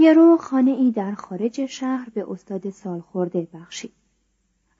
پیرو 0.00 0.36
خانه 0.36 0.70
ای 0.70 0.90
در 0.90 1.14
خارج 1.14 1.66
شهر 1.66 2.08
به 2.14 2.30
استاد 2.30 2.70
سالخورده 2.70 3.48
بخشید. 3.54 3.92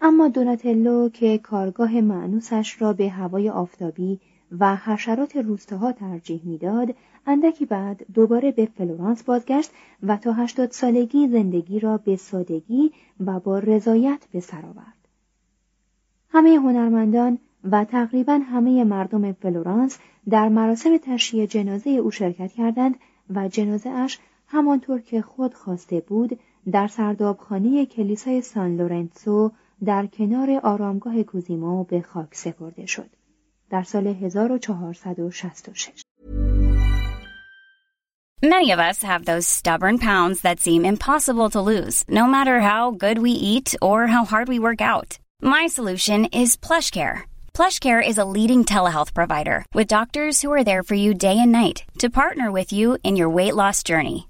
اما 0.00 0.28
دوناتلو 0.28 1.08
که 1.08 1.38
کارگاه 1.38 2.00
معنوسش 2.00 2.82
را 2.82 2.92
به 2.92 3.08
هوای 3.08 3.50
آفتابی 3.50 4.20
و 4.58 4.76
حشرات 4.76 5.36
روستاها 5.36 5.92
ترجیح 5.92 6.40
می‌داد 6.44 6.94
اندکی 7.26 7.66
بعد 7.66 8.06
دوباره 8.14 8.52
به 8.52 8.66
فلورانس 8.66 9.22
بازگشت 9.22 9.70
و 10.02 10.16
تا 10.16 10.32
هشتاد 10.32 10.70
سالگی 10.70 11.28
زندگی 11.28 11.80
را 11.80 11.96
به 11.96 12.16
سادگی 12.16 12.92
و 13.26 13.40
با 13.40 13.58
رضایت 13.58 14.26
به 14.32 14.40
سر 14.40 14.66
آورد 14.66 15.08
همه 16.28 16.50
هنرمندان 16.50 17.38
و 17.64 17.84
تقریبا 17.84 18.40
همه 18.52 18.84
مردم 18.84 19.32
فلورانس 19.32 19.98
در 20.30 20.48
مراسم 20.48 20.96
تشییع 20.96 21.46
جنازه 21.46 21.90
او 21.90 22.10
شرکت 22.10 22.52
کردند 22.52 22.94
و 23.34 23.48
جنازه 23.48 23.90
اش 23.90 24.18
همانطور 24.52 25.00
که 25.00 25.22
خود 25.22 25.54
خواسته 25.54 26.00
بود 26.00 26.40
در 26.72 26.88
سردابخانه 26.88 27.86
کلیسای 27.86 28.40
سان 28.40 28.76
لورنسو 28.76 29.52
در 29.84 30.06
کنار 30.06 30.60
آرامگاه 30.62 31.22
کوزیمو 31.22 31.84
به 31.84 32.02
خاک 32.02 32.34
سپرده 32.34 32.86
شد. 32.86 33.10
در 33.70 33.82
سال 33.82 34.06
1466 34.06 36.02
Many 38.42 38.70
of 38.72 38.78
us 38.78 39.02
have 39.02 39.24
those 39.24 39.46
stubborn 39.46 39.98
pounds 39.98 40.40
that 40.40 40.60
seem 40.60 40.84
impossible 40.84 41.50
to 41.50 41.60
lose, 41.60 41.96
no 42.08 42.26
matter 42.26 42.56
how 42.60 42.90
good 43.04 43.18
we 43.18 43.32
eat 43.52 43.68
or 43.82 43.98
how 44.06 44.24
hard 44.24 44.48
we 44.48 44.58
work 44.58 44.80
out. 44.80 45.10
My 45.42 45.66
solution 45.66 46.20
is 46.42 46.56
PlushCare. 46.56 47.16
PlushCare 47.52 48.02
is 48.10 48.18
a 48.18 48.30
leading 48.36 48.64
telehealth 48.64 49.12
provider 49.12 49.58
with 49.76 49.94
doctors 49.98 50.40
who 50.40 50.50
are 50.56 50.64
there 50.64 50.82
for 50.82 50.96
you 51.04 51.12
day 51.12 51.36
and 51.38 51.52
night 51.52 51.84
to 51.98 52.16
partner 52.22 52.48
with 52.58 52.72
you 52.72 52.86
in 53.08 53.14
your 53.16 53.30
weight 53.38 53.54
loss 53.54 53.82
journey. 53.82 54.29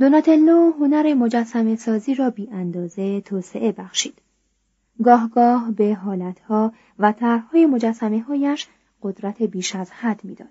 دوناتلو 0.00 0.72
هنر 0.72 1.14
مجسمه 1.14 1.76
سازی 1.76 2.14
را 2.14 2.30
بی 2.30 2.48
اندازه 2.52 3.20
توسعه 3.20 3.72
بخشید. 3.72 4.14
گاه 5.02 5.30
گاه 5.30 5.70
به 5.70 5.94
حالتها 5.94 6.72
و 6.98 7.12
طرحهای 7.12 7.66
مجسمه 7.66 8.20
هایش 8.20 8.68
قدرت 9.02 9.42
بیش 9.42 9.76
از 9.76 9.90
حد 9.90 10.20
می‌داد 10.24 10.48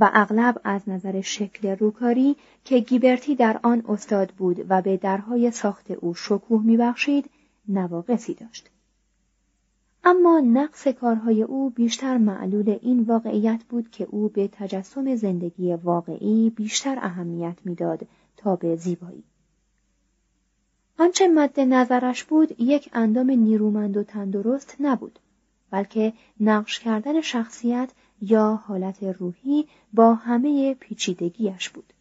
و 0.00 0.10
اغلب 0.12 0.60
از 0.64 0.88
نظر 0.88 1.20
شکل 1.20 1.68
روکاری 1.68 2.36
که 2.64 2.78
گیبرتی 2.78 3.34
در 3.34 3.60
آن 3.62 3.82
استاد 3.88 4.30
بود 4.30 4.66
و 4.68 4.82
به 4.82 4.96
درهای 4.96 5.50
ساخت 5.50 5.90
او 5.90 6.14
شکوه 6.14 6.62
میبخشید 6.62 7.30
نواقصی 7.68 8.34
داشت. 8.34 8.70
اما 10.04 10.40
نقص 10.40 10.88
کارهای 10.88 11.42
او 11.42 11.70
بیشتر 11.70 12.18
معلول 12.18 12.78
این 12.82 13.00
واقعیت 13.00 13.60
بود 13.68 13.90
که 13.90 14.06
او 14.10 14.28
به 14.28 14.48
تجسم 14.52 15.16
زندگی 15.16 15.74
واقعی 15.74 16.50
بیشتر 16.50 16.98
اهمیت 17.00 17.56
می‌داد 17.64 18.06
تا 18.38 18.56
به 18.56 18.76
زیبایی. 18.76 19.24
آنچه 20.98 21.28
مد 21.28 21.60
نظرش 21.60 22.24
بود 22.24 22.60
یک 22.60 22.90
اندام 22.92 23.30
نیرومند 23.30 23.96
و 23.96 24.02
تندرست 24.04 24.76
نبود 24.80 25.18
بلکه 25.70 26.12
نقش 26.40 26.80
کردن 26.80 27.20
شخصیت 27.20 27.90
یا 28.22 28.54
حالت 28.54 29.02
روحی 29.02 29.68
با 29.92 30.14
همه 30.14 30.74
پیچیدگیش 30.74 31.68
بود. 31.68 31.92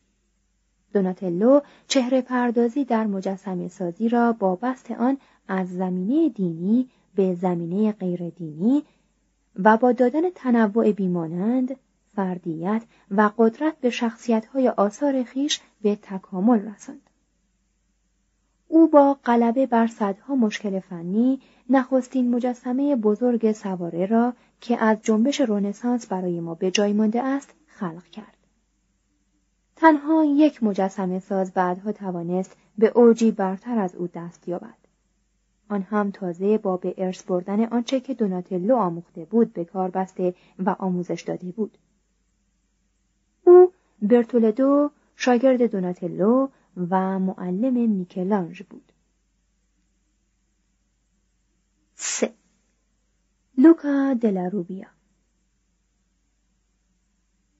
دوناتلو 0.93 1.59
چهره 1.87 2.21
پردازی 2.21 2.85
در 2.85 3.07
مجسمه 3.07 3.67
سازی 3.67 4.09
را 4.09 4.33
با 4.33 4.55
بست 4.55 4.91
آن 4.91 5.17
از 5.47 5.69
زمینه 5.69 6.29
دینی 6.29 6.89
به 7.15 7.35
زمینه 7.35 7.91
غیر 7.91 8.29
دینی 8.29 8.83
و 9.63 9.77
با 9.77 9.91
دادن 9.91 10.29
تنوع 10.29 10.91
بیمانند 10.91 11.75
فردیت 12.17 12.83
و 13.11 13.31
قدرت 13.37 13.79
به 13.81 13.89
شخصیت‌های 13.89 14.69
آثار 14.69 15.23
خیش 15.23 15.59
به 15.81 15.95
تکامل 15.95 16.59
رساند. 16.59 17.09
او 18.67 18.87
با 18.87 19.17
غلبه 19.25 19.65
بر 19.65 19.87
صدها 19.87 20.35
مشکل 20.35 20.79
فنی 20.79 21.41
نخستین 21.69 22.35
مجسمه 22.35 22.95
بزرگ 22.95 23.51
سواره 23.51 24.05
را 24.05 24.33
که 24.61 24.83
از 24.83 24.97
جنبش 25.03 25.41
رونسانس 25.41 26.07
برای 26.07 26.39
ما 26.39 26.55
به 26.55 26.71
جای 26.71 26.93
مانده 26.93 27.23
است 27.23 27.53
خلق 27.67 28.03
کرد. 28.03 28.37
تنها 29.75 30.25
یک 30.25 30.63
مجسمه 30.63 31.19
ساز 31.19 31.51
بعدها 31.53 31.91
توانست 31.91 32.57
به 32.77 32.91
اوجی 32.95 33.31
برتر 33.31 33.79
از 33.79 33.95
او 33.95 34.07
دست 34.07 34.47
یابد. 34.47 34.77
آن 35.69 35.81
هم 35.81 36.11
تازه 36.11 36.57
با 36.57 36.77
به 36.77 36.93
ارث 36.97 37.23
بردن 37.23 37.65
آنچه 37.65 37.99
که 37.99 38.13
دوناتلو 38.13 38.75
آموخته 38.75 39.25
بود 39.25 39.53
به 39.53 39.65
کار 39.65 39.91
بسته 39.91 40.33
و 40.59 40.75
آموزش 40.79 41.21
داده 41.21 41.51
بود. 41.51 41.77
او 43.47 43.71
برتولدو 44.01 44.91
شاگرد 45.15 45.71
دوناتلو 45.71 46.47
و 46.89 47.19
معلم 47.19 47.89
میکلانج 47.89 48.63
بود. 48.63 48.91
3. 51.95 52.33
لوکا 53.57 54.13
دلاروبیا 54.21 54.96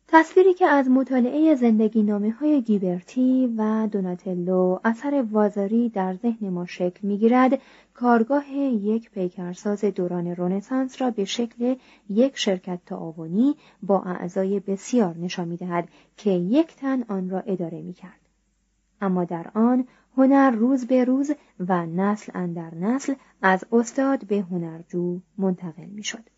تصویری 0.09 0.53
که 0.53 0.65
از 0.65 0.89
مطالعه 0.89 1.55
زندگی 1.55 2.03
نامه 2.03 2.31
های 2.31 2.61
گیبرتی 2.61 3.53
و 3.57 3.87
دوناتلو 3.91 4.79
اثر 4.85 5.25
وازاری 5.31 5.89
در 5.89 6.13
ذهن 6.13 6.49
ما 6.49 6.65
شکل 6.65 7.07
می‌گیرد 7.07 7.61
کارگاه 7.93 8.51
یک 8.51 9.11
پیکرساز 9.11 9.85
دوران 9.85 10.35
رونسانس 10.35 11.01
را 11.01 11.11
به 11.11 11.25
شکل 11.25 11.75
یک 12.09 12.37
شرکت 12.37 12.79
تعاونی 12.85 13.55
با 13.83 14.01
اعضای 14.01 14.59
بسیار 14.59 15.17
نشان 15.17 15.47
می‌دهد 15.47 15.87
که 16.17 16.29
یک 16.31 16.75
تن 16.75 17.03
آن 17.03 17.29
را 17.29 17.39
اداره 17.39 17.81
می‌کرد 17.81 18.19
اما 19.01 19.23
در 19.23 19.51
آن 19.53 19.87
هنر 20.17 20.51
روز 20.51 20.85
به 20.85 21.05
روز 21.05 21.31
و 21.67 21.85
نسل 21.85 22.31
اندر 22.35 22.75
نسل 22.75 23.13
از 23.41 23.63
استاد 23.71 24.27
به 24.27 24.41
هنرجو 24.51 25.19
منتقل 25.37 25.85
می‌شد. 25.85 26.36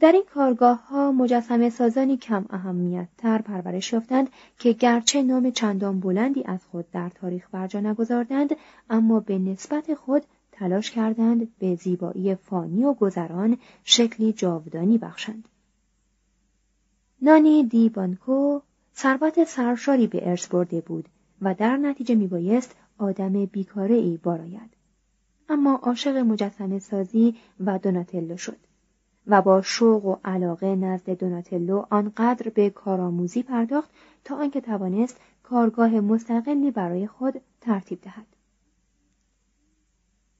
در 0.00 0.12
این 0.12 0.24
کارگاه 0.34 0.88
ها 0.88 1.12
مجسمه 1.12 1.70
سازانی 1.70 2.16
کم 2.16 2.44
اهمیت 2.50 3.08
تر 3.18 3.42
پرورش 3.42 3.92
یافتند 3.92 4.28
که 4.58 4.72
گرچه 4.72 5.22
نام 5.22 5.50
چندان 5.50 6.00
بلندی 6.00 6.44
از 6.46 6.60
خود 6.70 6.90
در 6.90 7.08
تاریخ 7.08 7.48
برجا 7.52 7.80
نگذاردند 7.80 8.56
اما 8.90 9.20
به 9.20 9.38
نسبت 9.38 9.94
خود 9.94 10.22
تلاش 10.52 10.90
کردند 10.90 11.56
به 11.58 11.74
زیبایی 11.74 12.34
فانی 12.34 12.84
و 12.84 12.92
گذران 12.92 13.58
شکلی 13.84 14.32
جاودانی 14.32 14.98
بخشند. 14.98 15.48
نانی 17.22 17.64
دی 17.64 17.88
بانکو 17.88 18.60
ثروت 18.96 19.44
سرشاری 19.44 20.06
به 20.06 20.28
ارث 20.30 20.48
برده 20.48 20.80
بود 20.80 21.08
و 21.42 21.54
در 21.54 21.76
نتیجه 21.76 22.14
میبایست 22.14 22.76
آدم 22.98 23.44
بیکاره 23.44 23.94
ای 23.94 24.16
باراید. 24.22 24.70
اما 25.48 25.74
عاشق 25.74 26.16
مجسمه 26.16 26.78
سازی 26.78 27.36
و 27.60 27.78
دوناتلو 27.78 28.36
شد. 28.36 28.71
و 29.26 29.42
با 29.42 29.62
شوق 29.62 30.04
و 30.04 30.16
علاقه 30.24 30.76
نزد 30.76 31.10
دوناتلو 31.10 31.84
آنقدر 31.90 32.48
به 32.48 32.70
کارآموزی 32.70 33.42
پرداخت 33.42 33.90
تا 34.24 34.36
آنکه 34.36 34.60
توانست 34.60 35.20
کارگاه 35.42 36.00
مستقلی 36.00 36.70
برای 36.70 37.06
خود 37.06 37.40
ترتیب 37.60 38.00
دهد. 38.02 38.26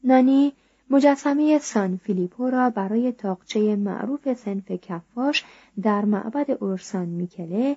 نانی 0.04 0.52
مجسمه 0.90 1.58
سان 1.58 1.96
فیلیپو 1.96 2.50
را 2.50 2.70
برای 2.70 3.12
تاقچه 3.12 3.76
معروف 3.76 4.34
سنف 4.34 4.70
کفاش 4.70 5.44
در 5.82 6.04
معبد 6.04 6.50
اورسان 6.50 7.08
میکله 7.08 7.76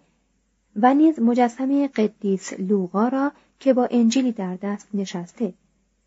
و 0.76 0.94
نیز 0.94 1.20
مجسمه 1.20 1.88
قدیس 1.88 2.54
لوقا 2.60 3.08
را 3.08 3.32
که 3.60 3.74
با 3.74 3.88
انجیلی 3.92 4.32
در 4.32 4.56
دست 4.56 4.88
نشسته 4.94 5.54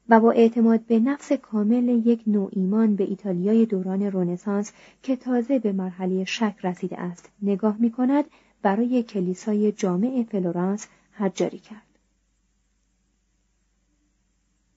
و 0.08 0.20
با 0.20 0.30
اعتماد 0.32 0.80
به 0.80 0.98
نفس 0.98 1.32
کامل 1.32 1.88
یک 1.88 2.22
نوع 2.26 2.50
ایمان 2.52 2.96
به 2.96 3.04
ایتالیای 3.04 3.66
دوران 3.66 4.02
رونسانس 4.02 4.72
که 5.02 5.16
تازه 5.16 5.58
به 5.58 5.72
مرحله 5.72 6.24
شک 6.24 6.54
رسیده 6.62 7.00
است 7.00 7.30
نگاه 7.42 7.76
می 7.78 7.90
کند 7.90 8.24
برای 8.62 9.02
کلیسای 9.02 9.72
جامع 9.72 10.24
فلورانس 10.30 10.86
حجاری 11.12 11.58
کرد. 11.58 11.82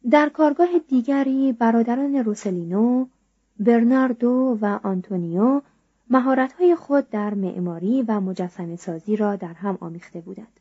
در 0.09 0.29
کارگاه 0.29 0.69
دیگری 0.87 1.53
برادران 1.53 2.15
روسلینو، 2.15 3.05
برناردو 3.59 4.57
و 4.61 4.79
آنتونیو 4.83 5.61
مهارت‌های 6.09 6.75
خود 6.75 7.09
در 7.09 7.33
معماری 7.33 8.01
و 8.07 8.19
مجسمه 8.19 8.75
سازی 8.75 9.15
را 9.15 9.35
در 9.35 9.53
هم 9.53 9.77
آمیخته 9.81 10.21
بودند. 10.21 10.60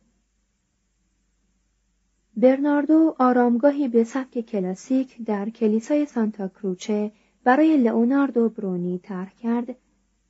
برناردو 2.40 3.14
آرامگاهی 3.18 3.88
به 3.88 4.04
سبک 4.04 4.40
کلاسیک 4.40 5.24
در 5.24 5.50
کلیسای 5.50 6.06
سانتا 6.06 6.48
کروچه 6.48 7.10
برای 7.44 7.76
لئوناردو 7.76 8.48
برونی 8.48 9.00
طرح 9.02 9.32
کرد 9.42 9.76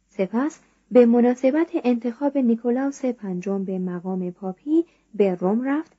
سپس 0.09 0.61
به 0.91 1.07
مناسبت 1.07 1.71
انتخاب 1.85 2.39
نیکولاوس 2.39 3.05
پنجم 3.05 3.65
به 3.65 3.79
مقام 3.79 4.31
پاپی 4.31 4.85
به 5.15 5.35
روم 5.35 5.63
رفت 5.69 5.93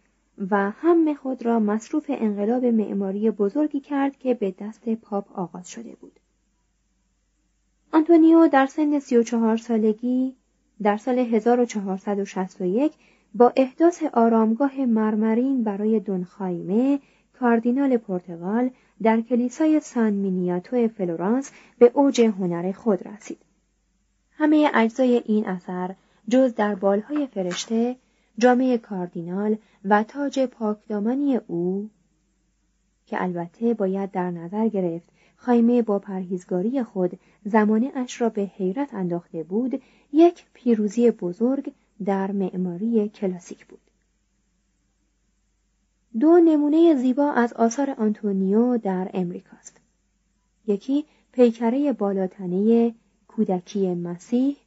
و 0.52 0.72
هم 0.72 1.13
خود 1.13 1.46
را 1.46 1.60
مصروف 1.60 2.06
انقلاب 2.10 2.66
معماری 2.66 3.31
بزرگی 3.31 3.80
کرد 3.80 4.18
که 4.18 4.34
به 4.34 4.56
دست 4.60 4.90
پاپ 4.90 5.40
آغاز 5.40 5.69
شده 5.69 5.96
بود. 5.96 6.19
آنتونیو 7.94 8.48
در 8.48 8.66
سن 8.66 9.00
34 9.00 9.58
سالگی 9.58 10.36
در 10.81 10.98
سال 10.98 11.19
1461 11.19 12.94
با 13.36 13.54
احداث 13.56 14.04
آرامگاه 14.13 14.86
مرمرین 14.86 15.63
برای 15.63 16.00
دونخایمه 16.00 17.00
کاردینال 17.39 17.98
پرتغال 17.98 18.69
در 19.04 19.22
کلیسای 19.22 19.80
سان 19.80 20.13
مینیاتو 20.13 20.88
فلورانس 20.88 21.51
به 21.78 21.92
اوج 21.94 22.22
هنر 22.22 22.72
خود 22.72 23.07
رسید. 23.07 23.38
همه 24.31 24.72
اجزای 24.74 25.22
این 25.25 25.45
اثر 25.45 25.95
جز 26.30 26.56
در 26.56 26.75
بالهای 26.75 27.28
فرشته، 27.28 27.95
جامعه 28.38 28.78
کاردینال 28.78 29.57
و 29.86 30.04
تاج 30.04 30.39
پاکدامنی 30.39 31.38
او 31.38 31.89
که 33.06 33.24
البته 33.24 33.74
باید 33.74 34.12
در 34.12 34.31
نظر 34.31 34.68
گرفت 34.68 35.10
خایمه 35.36 35.81
با 35.81 36.00
پرهیزگاری 36.00 36.84
خود 36.84 37.19
زمانه 37.45 37.92
اش 37.95 38.22
را 38.22 38.30
به 38.30 38.42
حیرت 38.42 38.94
انداخته 38.94 39.44
بود 39.44 39.81
یک 40.13 40.45
پیروزی 40.54 41.12
بزرگ 41.12 41.74
در 42.06 42.31
معماری 42.31 43.09
کلاسیک 43.09 43.65
بود. 43.65 43.80
دو 46.19 46.39
نمونه 46.39 46.95
زیبا 46.95 47.31
از 47.31 47.53
آثار 47.53 47.89
آنتونیو 47.89 48.77
در 48.77 49.09
امریکاست. 49.13 49.77
یکی 50.68 51.06
پیکره 51.31 51.94
بالاتنه 51.94 52.94
کودکی 53.27 53.94
مسیح 53.94 54.57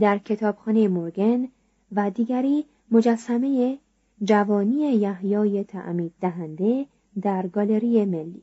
در 0.00 0.18
کتابخانه 0.18 0.88
مورگن 0.88 1.48
و 1.92 2.10
دیگری 2.10 2.64
مجسمه 2.90 3.78
جوانی 4.22 4.76
یحیای 4.76 5.64
تعمید 5.64 6.12
دهنده 6.20 6.86
در 7.22 7.46
گالری 7.46 8.04
ملی. 8.04 8.42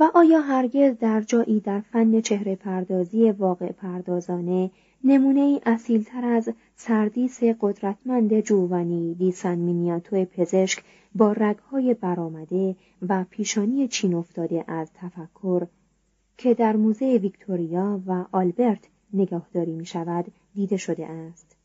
و 0.00 0.10
آیا 0.14 0.40
هرگز 0.40 0.98
در 0.98 1.20
جایی 1.20 1.60
در 1.60 1.80
فن 1.80 2.20
چهره 2.20 2.56
پردازی 2.56 3.30
واقع 3.30 3.72
پردازانه 3.72 4.70
نمونه 5.08 5.40
ای 5.40 5.60
اصیلتر 5.66 6.24
از 6.24 6.48
سردیس 6.76 7.40
قدرتمند 7.60 8.40
جوونی 8.40 9.14
دیسان 9.14 9.58
مینیاتو 9.58 10.24
پزشک 10.24 10.84
با 11.14 11.32
رگهای 11.32 11.94
برآمده 11.94 12.76
و 13.08 13.24
پیشانی 13.30 13.88
چین 13.88 14.14
افتاده 14.14 14.64
از 14.68 14.90
تفکر 14.94 15.66
که 16.36 16.54
در 16.54 16.76
موزه 16.76 17.18
ویکتوریا 17.22 18.00
و 18.06 18.24
آلبرت 18.32 18.88
نگاهداری 19.12 19.72
می 19.72 19.86
شود 19.86 20.32
دیده 20.54 20.76
شده 20.76 21.06
است. 21.06 21.56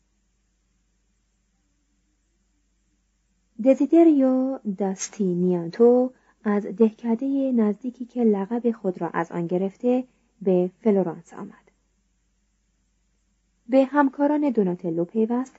دزیدریو 3.64 4.58
داستینیانتو 4.78 6.10
از 6.44 6.66
دهکده 6.66 7.52
نزدیکی 7.52 8.04
که 8.04 8.24
لقب 8.24 8.70
خود 8.70 9.00
را 9.00 9.08
از 9.08 9.32
آن 9.32 9.46
گرفته 9.46 10.04
به 10.42 10.70
فلورانس 10.80 11.34
آمد. 11.34 11.61
به 13.72 13.84
همکاران 13.84 14.50
دوناتلو 14.50 15.04
پیوست 15.04 15.56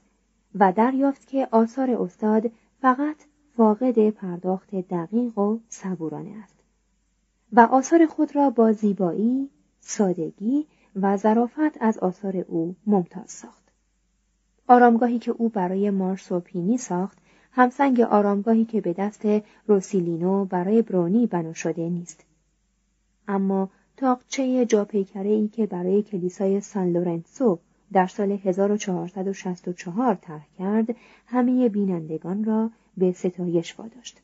و 0.55 0.71
دریافت 0.71 1.27
که 1.27 1.47
آثار 1.51 1.91
استاد 1.91 2.51
فقط 2.81 3.15
فاقد 3.57 4.09
پرداخت 4.09 4.75
دقیق 4.75 5.37
و 5.37 5.59
صبورانه 5.69 6.35
است 6.43 6.55
و 7.53 7.59
آثار 7.59 8.05
خود 8.05 8.35
را 8.35 8.49
با 8.49 8.71
زیبایی، 8.71 9.49
سادگی 9.79 10.67
و 10.95 11.17
ظرافت 11.17 11.81
از 11.81 11.97
آثار 11.97 12.37
او 12.37 12.75
ممتاز 12.87 13.31
ساخت. 13.31 13.63
آرامگاهی 14.67 15.19
که 15.19 15.31
او 15.31 15.49
برای 15.49 15.89
مارسوپینی 15.89 16.77
ساخت 16.77 17.17
همسنگ 17.51 18.01
آرامگاهی 18.01 18.65
که 18.65 18.81
به 18.81 18.93
دست 18.93 19.25
روسیلینو 19.67 20.45
برای 20.45 20.81
برونی 20.81 21.27
بنا 21.27 21.53
شده 21.53 21.89
نیست. 21.89 22.25
اما 23.27 23.69
تاقچه 23.97 24.65
جاپیکره 24.65 25.29
ای 25.29 25.47
که 25.47 25.65
برای 25.65 26.03
کلیسای 26.03 26.61
سان 26.61 26.91
لورنسو 26.91 27.59
در 27.93 28.07
سال 28.07 28.31
1464 28.31 30.15
طرح 30.15 30.47
کرد 30.57 30.95
همه 31.27 31.69
بینندگان 31.69 32.43
را 32.43 32.71
به 32.97 33.11
ستایش 33.11 33.79
واداشت. 33.79 34.21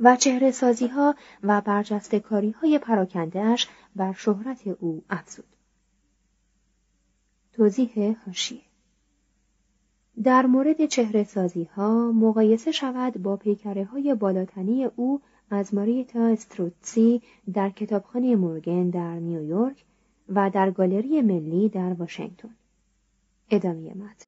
و 0.00 0.16
چهره 0.16 0.50
سازی 0.50 0.86
ها 0.86 1.14
و 1.42 1.60
برجسته 1.60 2.20
کاری 2.20 2.50
های 2.50 2.78
پراکندهش 2.78 3.68
بر 3.96 4.12
شهرت 4.12 4.66
او 4.66 5.02
افزود. 5.10 5.56
توضیح 7.52 8.16
هاشیه 8.26 8.60
در 10.22 10.46
مورد 10.46 10.86
چهره 10.86 11.24
سازی 11.24 11.64
ها 11.64 12.12
مقایسه 12.12 12.72
شود 12.72 13.22
با 13.22 13.36
پیکره 13.36 13.84
های 13.84 14.14
بالاتنی 14.14 14.84
او 14.84 15.20
از 15.50 15.74
ماریتا 15.74 16.26
استروتسی 16.26 17.22
در 17.52 17.70
کتابخانه 17.70 18.36
مورگن 18.36 18.90
در 18.90 19.14
نیویورک 19.14 19.84
و 20.28 20.50
در 20.50 20.70
گالری 20.70 21.22
ملی 21.22 21.68
در 21.68 21.92
واشنگتن. 21.92 22.54
ادامه 23.50 23.94
متن 23.94 24.27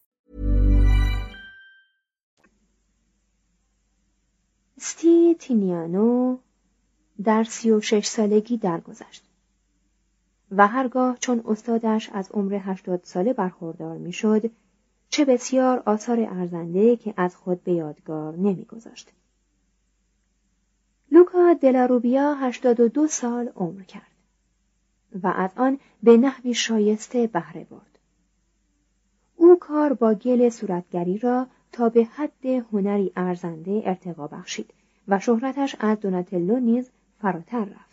ستی 4.83 5.35
تینیانو 5.39 6.37
در 7.23 7.43
سی 7.43 7.71
و 7.71 7.81
شش 7.81 8.05
سالگی 8.05 8.57
درگذشت 8.57 9.23
و 10.51 10.67
هرگاه 10.67 11.17
چون 11.19 11.43
استادش 11.45 12.09
از 12.09 12.31
عمر 12.31 12.53
هشتاد 12.53 13.01
ساله 13.03 13.33
برخوردار 13.33 13.97
می‌شد 13.97 14.51
چه 15.09 15.25
بسیار 15.25 15.83
آثار 15.85 16.19
ارزنده 16.19 16.95
که 16.95 17.13
از 17.17 17.35
خود 17.35 17.63
به 17.63 17.73
یادگار 17.73 18.35
نمیگذاشت. 18.35 19.11
لوکا 21.11 21.53
دلاروبیا 21.53 22.35
هشتاد 22.35 22.79
و 22.79 22.87
دو 22.87 23.07
سال 23.07 23.51
عمر 23.55 23.83
کرد 23.83 24.11
و 25.23 25.27
از 25.27 25.51
آن 25.55 25.79
به 26.03 26.17
نحوی 26.17 26.53
شایسته 26.53 27.27
بهره 27.27 27.63
برد. 27.63 27.99
او 29.35 29.59
کار 29.59 29.93
با 29.93 30.13
گل 30.13 30.49
صورتگری 30.49 31.17
را 31.17 31.47
تا 31.71 31.89
به 31.89 32.03
حد 32.03 32.45
هنری 32.45 33.11
ارزنده 33.15 33.81
ارتقا 33.85 34.27
بخشید 34.27 34.73
و 35.07 35.19
شهرتش 35.19 35.75
از 35.79 35.99
دوناتلو 35.99 36.59
نیز 36.59 36.89
فراتر 37.21 37.65
رفت 37.65 37.91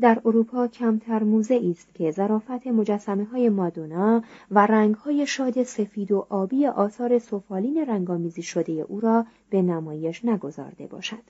در 0.00 0.22
اروپا 0.24 0.68
کمتر 0.68 1.22
موزه 1.22 1.60
است 1.70 1.94
که 1.94 2.10
ظرافت 2.10 2.66
مجسمه 2.66 3.24
های 3.24 3.48
مادونا 3.48 4.22
و 4.50 4.66
رنگ 4.66 4.94
های 4.94 5.26
شاد 5.26 5.62
سفید 5.62 6.12
و 6.12 6.26
آبی 6.28 6.66
آثار 6.66 7.18
سفالین 7.18 7.86
رنگامیزی 7.86 8.42
شده 8.42 8.72
او 8.72 9.00
را 9.00 9.26
به 9.50 9.62
نمایش 9.62 10.24
نگذارده 10.24 10.86
باشد. 10.86 11.22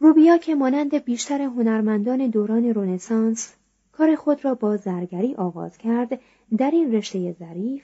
روبیا 0.00 0.38
که 0.38 0.54
مانند 0.54 1.04
بیشتر 1.04 1.42
هنرمندان 1.42 2.26
دوران 2.26 2.64
رونسانس 2.64 3.54
کار 3.92 4.16
خود 4.16 4.44
را 4.44 4.54
با 4.54 4.76
زرگری 4.76 5.34
آغاز 5.34 5.78
کرد 5.78 6.20
در 6.56 6.70
این 6.70 6.92
رشته 6.92 7.32
ظریف 7.32 7.82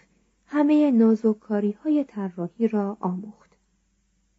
همه 0.50 0.90
نازوکاری 0.90 1.72
های 1.72 2.04
طراحی 2.04 2.68
را 2.68 2.96
آموخت. 3.00 3.50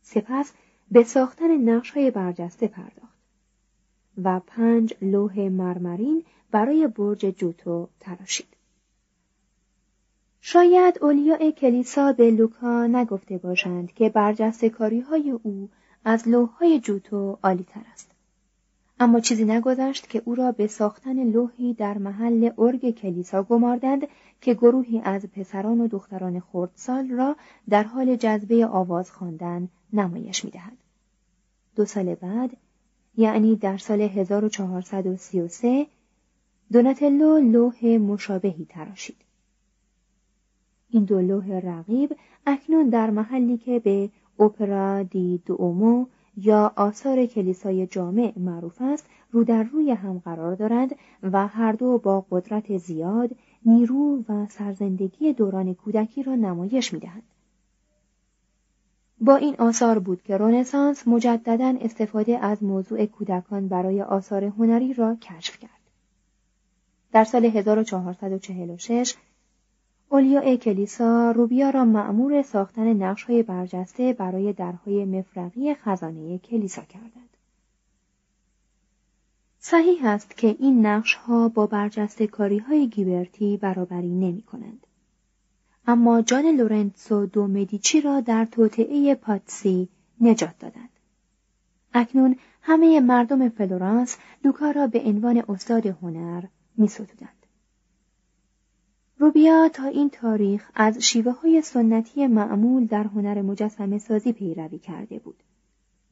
سپس 0.02 0.54
به 0.92 1.04
ساختن 1.04 1.58
نقش 1.58 1.92
های 1.92 2.12
برجسته 2.12 2.68
پرداخت. 2.68 3.20
و 4.24 4.40
پنج 4.40 4.94
لوح 5.02 5.40
مرمرین 5.40 6.24
برای 6.52 6.88
برج 6.88 7.26
جوتو 7.26 7.88
تراشید. 8.00 8.48
شاید 10.42 11.00
اولیاء 11.02 11.52
کلیسا 11.52 12.14
به 12.14 12.32
لوکا 12.32 12.88
نگفته 12.88 13.38
باشند 13.38 13.94
که 13.94 14.10
برجسته 14.10 14.70
کاری 14.70 15.00
های 15.00 15.32
او 15.32 15.70
از 16.06 16.28
های 16.60 16.80
جوتو 16.80 17.40
عالی 17.44 17.64
تر 17.64 17.82
است. 17.94 18.09
اما 19.02 19.20
چیزی 19.20 19.46
نگذشت 19.46 20.10
که 20.10 20.22
او 20.26 20.36
را 20.36 20.52
به 20.52 20.68
ساختن 20.68 21.24
لوحی 21.24 21.74
در 21.74 21.98
محل 21.98 22.50
ارگ 22.58 22.92
کلیسا 22.92 23.44
گماردند 23.44 24.08
که 24.42 24.54
گروهی 24.54 25.02
از 25.04 25.26
پسران 25.26 25.82
و 25.82 25.88
دختران 25.88 26.40
خردسال 26.40 27.10
را 27.10 27.36
در 27.70 27.84
حال 27.84 28.16
جذبه 28.16 28.66
آواز 28.66 29.12
خواندن 29.12 29.70
نمایش 29.94 30.46
می‌دهد. 30.46 30.78
دو 31.76 31.86
سال 31.86 32.16
بعد 32.16 32.58
یعنی 33.18 33.56
در 33.56 33.78
سال 33.78 34.02
1433 34.02 35.88
دوناتلو 36.72 37.40
لوح 37.40 37.86
مشابهی 37.86 38.66
تراشید. 38.70 39.18
این 40.90 41.04
دو 41.04 41.22
لوح 41.22 41.52
رقیب 41.52 42.18
اکنون 42.46 42.90
در 42.90 43.10
محلی 43.10 43.58
که 43.58 43.80
به 43.80 44.10
اوپرا 44.38 45.04
دی 45.04 45.42
دومو 45.46 46.06
یا 46.44 46.74
آثار 46.76 47.26
کلیسای 47.26 47.88
جامع 47.88 48.34
معروف 48.38 48.82
است 48.82 49.06
رو 49.32 49.44
در 49.44 49.64
روی 49.64 49.92
هم 49.92 50.22
قرار 50.26 50.56
دارند 50.56 50.96
و 51.24 51.48
هر 51.48 51.72
دو 51.72 51.98
با 51.98 52.26
قدرت 52.32 52.78
زیاد 52.78 53.30
نیرو 53.66 54.24
و 54.30 54.46
سرزندگی 54.50 55.34
دوران 55.34 55.74
کودکی 55.74 56.24
را 56.24 56.36
نمایش 56.36 56.94
می‌دهند. 56.94 57.24
با 59.22 59.36
این 59.36 59.56
آثار 59.60 60.00
بود 60.00 60.22
که 60.22 60.38
رونسانس 60.38 61.08
مجددا 61.08 61.78
استفاده 61.82 62.38
از 62.38 62.64
موضوع 62.64 63.06
کودکان 63.06 63.68
برای 63.68 64.02
آثار 64.02 64.44
هنری 64.44 64.94
را 64.94 65.16
کشف 65.16 65.60
کرد. 65.60 65.72
در 67.12 67.24
سال 67.24 67.46
1446 67.46 69.16
اولیا 70.12 70.56
کلیسا 70.56 71.32
روبیا 71.32 71.70
را 71.70 71.86
مأمور 71.86 72.42
ساختن 72.42 72.94
نقش‌های 72.94 73.44
برجسته 73.44 74.14
برای 74.14 74.54
درهای 74.54 75.06
مفرقی 75.06 75.74
خزانه 75.74 76.38
کلیسا 76.38 76.82
کردند. 76.82 77.38
صحیح 79.60 80.06
است 80.06 80.38
که 80.38 80.56
این 80.60 80.86
نقشها 80.86 81.50
با 81.50 81.68
برجسته 81.68 82.28
کاری 82.28 82.58
های 82.58 82.88
گیبرتی 82.88 83.58
برابری 83.58 84.10
نمی 84.10 84.42
کنند. 84.42 84.88
اما 85.88 86.22
جان 86.22 86.46
لورنسو 86.46 87.26
دو 87.26 87.48
مدیچی 87.48 88.02
را 88.02 88.22
در 88.22 88.46
توطئه 88.46 89.16
پاتسی 89.16 89.90
نجات 90.22 90.60
دادند. 90.60 90.90
اکنون 91.94 92.36
همه 92.62 93.00
مردم 93.00 93.50
فلورانس 93.50 94.18
لوکا 94.44 94.72
را 94.72 94.88
به 94.88 95.02
عنوان 95.02 95.44
استاد 95.50 95.86
هنر 95.86 96.44
می. 96.78 96.90
روبیا 99.22 99.70
تا 99.74 99.86
این 99.86 100.10
تاریخ 100.10 100.72
از 100.76 100.98
شیوه 100.98 101.32
های 101.32 101.62
سنتی 101.62 102.28
معمول 102.28 102.86
در 102.86 103.04
هنر 103.04 103.42
مجسمه 103.42 103.98
سازی 103.98 104.34
پیروی 104.34 104.80
کرده 104.80 105.20
بود. 105.20 105.44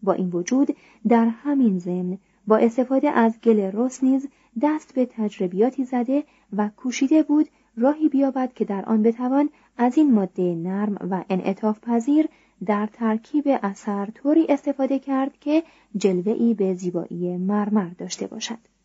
با 0.04 0.14
این 0.14 0.30
وجود 0.30 0.76
در 1.08 1.26
همین 1.26 1.80
ضمن 1.80 2.18
با 2.48 2.58
استفاده 2.58 3.10
از 3.10 3.42
گل 3.44 3.60
رس 3.60 4.04
نیز 4.04 4.28
دست 4.62 4.94
به 4.94 5.06
تجربیاتی 5.06 5.86
زده 5.86 6.24
و 6.58 6.70
کوشیده 6.78 7.24
بود 7.24 7.50
راهی 7.78 8.10
بیابد 8.10 8.54
که 8.54 8.66
در 8.66 8.86
آن 8.86 9.04
بتوان 9.04 9.50
از 9.78 9.98
این 9.98 10.14
ماده 10.14 10.56
نرم 10.56 10.98
و 11.12 11.24
انعطاف 11.30 11.80
پذیر 11.80 12.28
در 12.66 12.90
ترکیب 12.94 13.44
اثر 13.64 14.06
طوری 14.06 14.46
استفاده 14.50 15.00
کرد 15.00 15.38
که 15.40 15.64
جلوه‌ای 15.98 16.54
به 16.54 16.74
زیبایی 16.74 17.38
مرمر 17.38 17.90
داشته 17.90 18.28
باشد. 18.28 18.77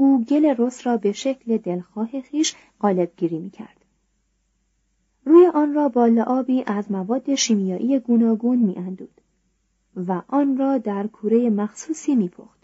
او 0.00 0.24
گل 0.24 0.54
رس 0.58 0.86
را 0.86 0.96
به 0.96 1.12
شکل 1.12 1.56
دلخواه 1.56 2.20
خیش 2.20 2.54
قالب 2.78 3.12
گیری 3.16 3.38
می 3.38 3.50
کرد. 3.50 3.84
روی 5.24 5.46
آن 5.54 5.74
را 5.74 5.88
با 5.88 6.06
لعابی 6.06 6.64
از 6.66 6.90
مواد 6.92 7.34
شیمیایی 7.34 7.98
گوناگون 7.98 8.58
می 8.58 8.76
اندود 8.76 9.20
و 9.96 10.22
آن 10.28 10.56
را 10.56 10.78
در 10.78 11.06
کوره 11.06 11.50
مخصوصی 11.50 12.16
می 12.16 12.28
پخت. 12.28 12.58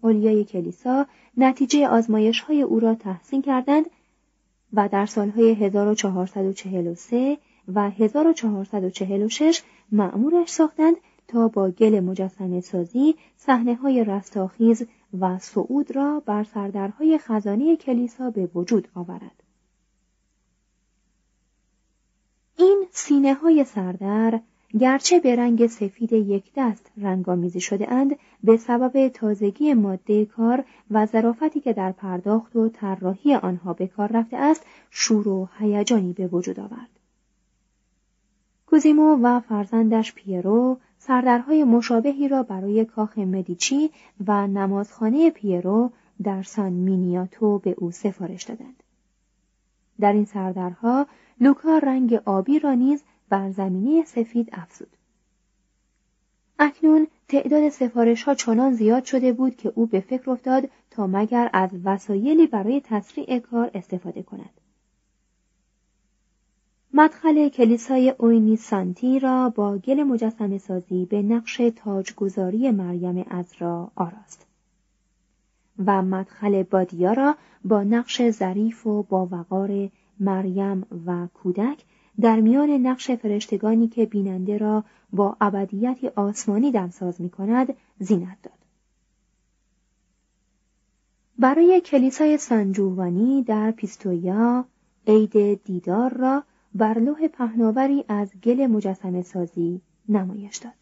اولیای 0.00 0.44
کلیسا 0.44 1.06
نتیجه 1.36 1.88
آزمایش 1.88 2.40
های 2.40 2.62
او 2.62 2.80
را 2.80 2.94
تحسین 2.94 3.42
کردند 3.42 3.86
و 4.72 4.88
در 4.88 5.06
سالهای 5.06 5.54
1443 5.54 7.38
و 7.74 7.90
1446 7.90 9.62
معمورش 9.92 10.48
ساختند 10.48 10.96
تا 11.28 11.48
با 11.48 11.70
گل 11.70 12.00
مجسمه 12.00 12.60
سازی 12.60 13.14
صحنه 13.36 13.74
های 13.74 14.04
رستاخیز 14.04 14.86
و 15.20 15.38
صعود 15.38 15.96
را 15.96 16.22
بر 16.26 16.44
سردرهای 16.44 17.18
خزانه 17.18 17.76
کلیسا 17.76 18.30
به 18.30 18.46
وجود 18.54 18.88
آورد. 18.94 19.42
این 22.58 22.86
سینه 22.90 23.34
های 23.34 23.64
سردر 23.64 24.40
گرچه 24.80 25.20
به 25.20 25.36
رنگ 25.36 25.66
سفید 25.66 26.12
یک 26.12 26.52
دست 26.56 26.90
رنگامیزی 26.96 27.60
شده 27.60 27.92
اند 27.92 28.16
به 28.44 28.56
سبب 28.56 29.08
تازگی 29.08 29.74
ماده 29.74 30.24
کار 30.24 30.64
و 30.90 31.06
ظرافتی 31.06 31.60
که 31.60 31.72
در 31.72 31.92
پرداخت 31.92 32.56
و 32.56 32.68
طراحی 32.68 33.34
آنها 33.34 33.72
به 33.72 33.86
کار 33.86 34.12
رفته 34.12 34.36
است 34.36 34.66
شور 34.90 35.28
و 35.28 35.48
هیجانی 35.58 36.12
به 36.12 36.26
وجود 36.26 36.60
آورد 36.60 36.88
کوزیمو 38.74 39.18
و 39.22 39.40
فرزندش 39.40 40.14
پیرو 40.14 40.78
سردرهای 40.98 41.64
مشابهی 41.64 42.28
را 42.28 42.42
برای 42.42 42.84
کاخ 42.84 43.18
مدیچی 43.18 43.90
و 44.26 44.46
نمازخانه 44.46 45.30
پیرو 45.30 45.90
در 46.22 46.42
سان 46.42 46.72
مینیاتو 46.72 47.58
به 47.58 47.74
او 47.78 47.90
سفارش 47.90 48.42
دادند. 48.42 48.82
در 50.00 50.12
این 50.12 50.24
سردرها 50.24 51.06
لوکا 51.40 51.78
رنگ 51.78 52.14
آبی 52.24 52.58
را 52.58 52.74
نیز 52.74 53.02
بر 53.28 53.50
زمینه 53.50 54.04
سفید 54.04 54.48
افزود. 54.52 54.96
اکنون 56.58 57.06
تعداد 57.28 57.68
سفارش 57.68 58.22
ها 58.22 58.34
چنان 58.34 58.72
زیاد 58.72 59.04
شده 59.04 59.32
بود 59.32 59.56
که 59.56 59.72
او 59.74 59.86
به 59.86 60.00
فکر 60.00 60.30
افتاد 60.30 60.70
تا 60.90 61.06
مگر 61.06 61.50
از 61.52 61.70
وسایلی 61.84 62.46
برای 62.46 62.80
تسریع 62.84 63.38
کار 63.38 63.70
استفاده 63.74 64.22
کند. 64.22 64.63
مدخل 66.96 67.48
کلیسای 67.48 68.10
اوینی 68.18 68.56
سانتی 68.56 69.18
را 69.18 69.48
با 69.48 69.78
گل 69.78 70.02
مجسم 70.02 70.58
سازی 70.58 71.06
به 71.06 71.22
نقش 71.22 71.60
تاجگذاری 71.76 72.70
مریم 72.70 73.24
را 73.58 73.90
آراست 73.94 74.46
و 75.86 76.02
مدخل 76.02 76.62
بادیا 76.62 77.12
را 77.12 77.36
با 77.64 77.82
نقش 77.82 78.30
ظریف 78.30 78.86
و 78.86 79.02
با 79.02 79.26
وقار 79.26 79.90
مریم 80.20 80.86
و 81.06 81.26
کودک 81.34 81.84
در 82.20 82.40
میان 82.40 82.70
نقش 82.70 83.10
فرشتگانی 83.10 83.88
که 83.88 84.06
بیننده 84.06 84.58
را 84.58 84.84
با 85.12 85.36
ابدیتی 85.40 86.08
آسمانی 86.08 86.72
دمساز 86.72 87.20
می 87.20 87.30
کند 87.30 87.74
زینت 87.98 88.38
داد. 88.42 88.58
برای 91.38 91.80
کلیسای 91.80 92.38
سانجووانی 92.38 93.42
در 93.42 93.70
پیستویا 93.70 94.64
عید 95.06 95.64
دیدار 95.64 96.12
را 96.12 96.42
بر 96.74 96.98
لوح 96.98 97.28
پهناوری 97.28 98.04
از 98.08 98.32
گل 98.42 98.66
مجسمه 98.66 99.22
سازی 99.22 99.80
نمایش 100.08 100.56
داد. 100.56 100.72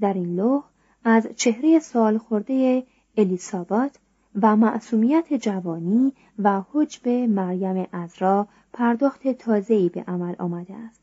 در 0.00 0.14
این 0.14 0.36
لوح 0.36 0.64
از 1.04 1.28
چهره 1.36 1.78
سال 1.78 2.18
خورده 2.18 2.86
الیسابات 3.16 3.98
و 4.42 4.56
معصومیت 4.56 5.34
جوانی 5.34 6.12
و 6.38 6.62
حجب 6.72 7.08
مریم 7.08 7.86
ازرا 7.92 8.48
پرداخت 8.72 9.28
تازه‌ای 9.28 9.88
به 9.88 10.02
عمل 10.02 10.34
آمده 10.38 10.74
است. 10.74 11.02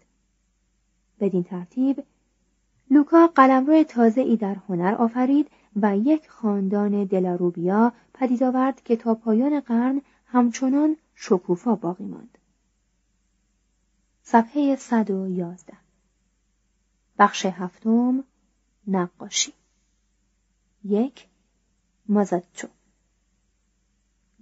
بدین 1.20 1.44
ترتیب 1.44 2.04
لوکا 2.92 3.28
قلمرو 3.28 3.84
تازه‌ای 3.84 4.36
در 4.36 4.56
هنر 4.70 4.96
آفرید 4.96 5.48
و 5.82 5.98
یک 5.98 6.30
خاندان 6.30 7.04
دلاروبیا 7.04 7.94
پدید 8.14 8.44
آورد 8.44 8.84
که 8.84 8.96
تا 8.96 9.16
پایان 9.16 9.60
قرن 9.60 10.02
همچنان 10.26 10.98
شکوفا 11.16 11.76
باقی 11.76 12.06
ماند. 12.06 12.35
صفحه 14.28 14.76
111 14.76 15.74
بخش 17.20 17.46
هفتم 17.46 18.24
نقاشی 18.88 19.54
یک 20.84 21.28
مازاچو 22.10 22.68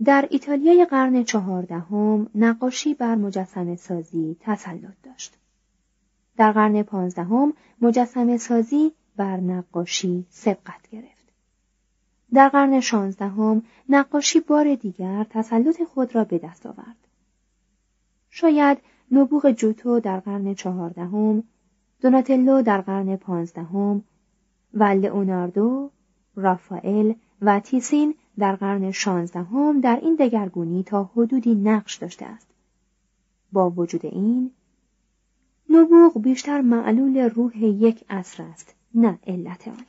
در 0.03 0.27
ایتالیای 0.31 0.85
قرن 0.85 1.23
چهاردهم 1.23 2.29
نقاشی 2.35 2.93
بر 2.93 3.15
مجسم 3.15 3.75
سازی 3.75 4.37
تسلط 4.39 4.95
داشت. 5.03 5.37
در 6.37 6.51
قرن 6.51 6.83
پانزدهم 6.83 7.53
مجسم 7.81 8.37
سازی 8.37 8.91
بر 9.15 9.37
نقاشی 9.37 10.25
سبقت 10.29 10.89
گرفت. 10.91 11.33
در 12.33 12.49
قرن 12.49 12.79
شانزدهم 12.79 13.63
نقاشی 13.89 14.39
بار 14.39 14.75
دیگر 14.75 15.23
تسلط 15.29 15.83
خود 15.83 16.15
را 16.15 16.23
به 16.23 16.37
دست 16.37 16.65
آورد. 16.65 17.07
شاید 18.29 18.77
نبوغ 19.11 19.51
جوتو 19.51 19.99
در 19.99 20.19
قرن 20.19 20.53
چهاردهم، 20.53 21.43
دوناتلو 22.01 22.61
در 22.61 22.81
قرن 22.81 23.15
پانزدهم 23.15 24.03
و 24.73 24.83
لئوناردو، 24.83 25.91
رافائل 26.35 27.13
و 27.41 27.59
تیسین 27.59 28.15
در 28.37 28.55
قرن 28.55 28.91
شانزدهم 28.91 29.81
در 29.81 29.99
این 30.01 30.15
دگرگونی 30.15 30.83
تا 30.83 31.03
حدودی 31.03 31.55
نقش 31.55 31.95
داشته 31.95 32.25
است. 32.25 32.47
با 33.51 33.69
وجود 33.69 34.05
این 34.05 34.51
نبوغ 35.69 36.21
بیشتر 36.21 36.61
معلول 36.61 37.17
روح 37.17 37.63
یک 37.63 38.05
عصر 38.09 38.43
است 38.43 38.75
نه 38.95 39.19
علت 39.27 39.67
آن 39.67 39.85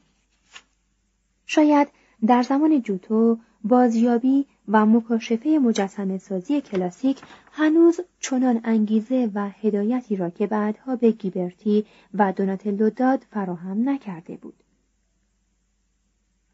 شاید 1.46 1.88
در 2.26 2.42
زمان 2.42 2.82
جوتو 2.82 3.38
بازیابی 3.64 4.46
و 4.68 4.86
مکاشفه 4.86 5.58
مجسم 5.62 6.18
سازی 6.18 6.60
کلاسیک 6.60 7.22
هنوز 7.52 8.00
چنان 8.20 8.60
انگیزه 8.64 9.30
و 9.34 9.48
هدایتی 9.48 10.16
را 10.16 10.30
که 10.30 10.46
بعدها 10.46 10.96
به 10.96 11.10
گیبرتی 11.10 11.86
و 12.14 12.32
دوناتلو 12.32 12.90
داد 12.90 13.26
فراهم 13.30 13.88
نکرده 13.88 14.36
بود. 14.36 14.54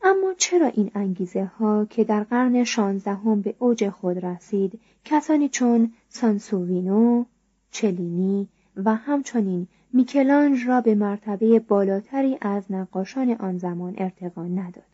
اما 0.03 0.35
چرا 0.39 0.67
این 0.67 0.91
انگیزه 0.95 1.45
ها 1.45 1.85
که 1.85 2.05
در 2.05 2.25
قرن 2.25 2.65
شانزدهم 2.65 3.41
به 3.41 3.55
اوج 3.59 3.89
خود 3.89 4.25
رسید 4.25 4.81
کسانی 5.05 5.49
چون 5.49 5.93
سانسووینو، 6.09 7.25
چلینی 7.71 8.49
و 8.77 8.95
همچنین 8.95 9.67
میکلانج 9.93 10.67
را 10.67 10.81
به 10.81 10.95
مرتبه 10.95 11.59
بالاتری 11.59 12.39
از 12.41 12.73
نقاشان 12.73 13.33
آن 13.33 13.59
زمان 13.59 13.95
ارتقا 13.99 14.45
نداد؟ 14.45 14.90